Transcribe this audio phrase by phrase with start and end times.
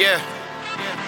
[0.00, 0.18] Yeah.
[0.80, 0.98] Yeah.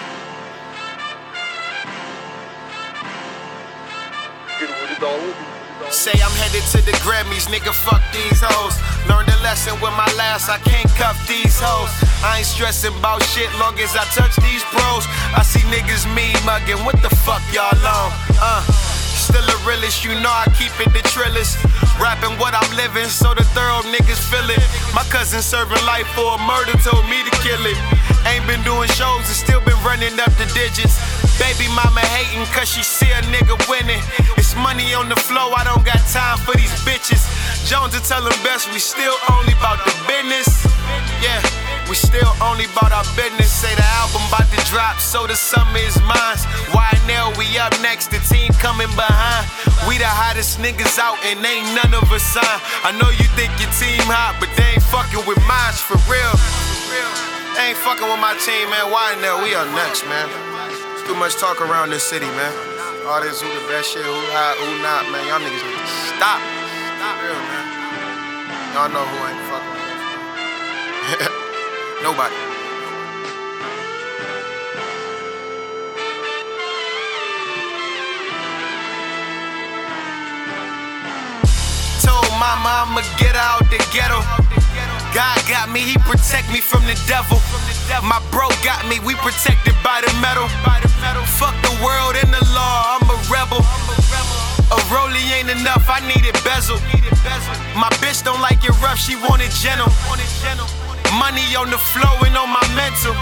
[5.91, 8.79] Say I'm headed to the Grammys, nigga, fuck these hoes.
[9.09, 11.91] Learned a lesson with my last, I can't cuff these hoes.
[12.23, 15.03] I ain't stressing about shit long as I touch these pros.
[15.35, 18.11] I see niggas me mugging, what the fuck y'all on?
[18.39, 18.96] Uh,
[19.27, 21.59] still a realist, you know I keep it the trillest.
[21.99, 24.63] Rapping what I'm living, so the thorough niggas feel it.
[24.95, 27.79] My cousin serving life for a murder, told me to kill it.
[28.23, 30.95] Ain't been doing shows and still been running up the digits.
[31.35, 34.01] Baby mama hating cause she see a nigga winning.
[34.39, 37.27] It's money on the flow, I don't got time for these bitches.
[37.67, 40.47] Jones to tell them best, we still only about the business.
[41.19, 41.43] Yeah,
[41.87, 43.47] we still only about our business.
[43.51, 46.39] Say the album about to drop, so the summer is mine.
[46.75, 49.47] Why now we up next, the team coming behind.
[49.87, 52.61] We the hottest niggas out and ain't none of us signed.
[52.83, 56.35] I know you think your team hot, but they ain't fucking with mine for real.
[57.55, 58.91] They ain't fucking with my team, man.
[58.91, 59.39] Why now?
[59.39, 60.27] We are next, man.
[61.07, 62.53] Too much talk around this city, man.
[63.07, 65.23] All this who the best shit, who hot, who not, man.
[65.31, 66.43] Y'all niggas need to stop.
[66.43, 67.63] For real, man.
[68.75, 69.71] Y'all know who ain't fucking
[71.31, 71.43] with.
[72.03, 72.35] Nobody.
[82.05, 84.21] Told mama I'ma get out the ghetto.
[85.11, 87.41] God got me, he protect me from the devil.
[88.03, 90.47] My bro got me, we protected by the metal.
[91.41, 93.65] Fuck the world and the law, I'm a rebel.
[94.69, 96.77] A rollie ain't enough, I need it bezel.
[97.73, 99.91] My bitch don't like it rough, she want it gentle.
[101.15, 103.15] Money on the flow and on my mental.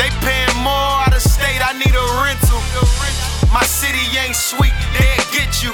[0.00, 2.60] They paying more out of state, I need a rental.
[3.52, 5.72] My city ain't sweet, they'll get you.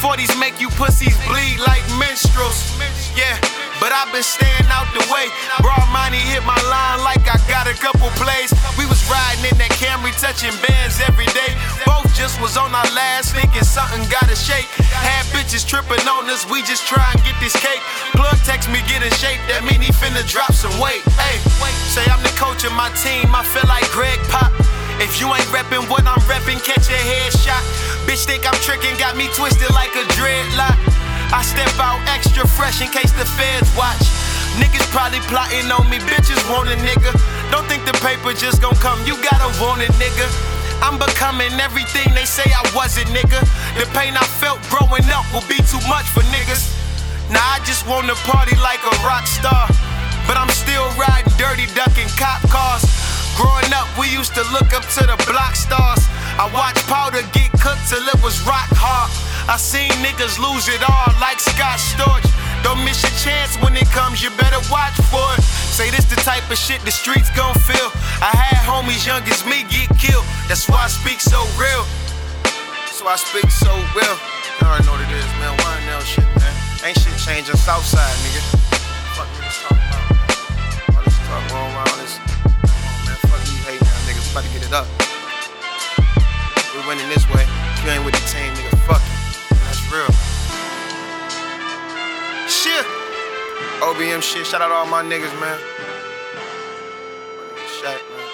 [0.00, 2.72] 40s make you pussies bleed like minstrels.
[3.12, 3.36] Yeah,
[3.80, 5.28] but I've been staying out the way.
[5.60, 8.52] Broad money hit my line like I got a couple plays.
[8.78, 11.52] We was riding in that Camry, touching bands every day.
[11.84, 14.68] Both just was on our last, thinking something gotta shake.
[15.50, 17.82] Bitches tripping on us, we just try and get this cake.
[18.14, 21.02] Plug text me, get in shape, that mean he finna drop some weight.
[21.18, 21.42] Hey,
[21.90, 24.54] say I'm the coach of my team, I feel like Greg Pop.
[25.02, 27.66] If you ain't reppin' what I'm reppin', catch a headshot.
[28.06, 30.78] Bitch think I'm trickin', got me twisted like a dreadlock.
[31.34, 34.06] I step out extra fresh in case the feds watch.
[34.54, 37.10] Niggas probably plotting on me, bitches want a nigga.
[37.50, 40.30] Don't think the paper just gon' come, you gotta want it, nigga.
[40.82, 43.40] I'm becoming everything they say I wasn't, nigga.
[43.76, 46.72] The pain I felt growing up will be too much for niggas.
[47.30, 49.68] Now I just wanna party like a rock star.
[50.26, 52.84] But I'm still riding dirty, ducking cop cars.
[53.36, 56.02] Growing up, we used to look up to the block stars.
[56.36, 59.10] I watched powder get cooked till it was rock hard.
[59.48, 62.26] I seen niggas lose it all like Scott Storch.
[62.62, 65.42] Don't miss your chance when it comes, you better watch for it.
[65.80, 67.88] Say this the type of shit the streets gon' feel.
[68.20, 70.28] I had homies young as me get killed.
[70.44, 71.88] That's why I speak so real.
[72.84, 74.16] That's why I speak so real.
[74.60, 75.56] You already know what it is, man.
[75.56, 76.52] Why now shit, man?
[76.84, 78.44] Ain't shit changing Southside, nigga.
[79.16, 80.04] Fuck niggas talking about.
[80.92, 82.20] All this talk going around this.
[83.08, 84.28] Man, fuck you hate now, niggas.
[84.36, 84.84] About to get it up.
[86.76, 87.48] We're winning this way.
[87.80, 89.16] You ain't with the team, nigga, fuck you.
[89.64, 90.12] That's real.
[92.52, 92.99] Shit.
[93.80, 94.46] OBM shit.
[94.46, 95.58] Shout out all my niggas, man.
[97.36, 98.28] My nigga Shaq, man.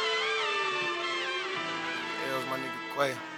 [2.35, 3.36] L's my nigga Quay.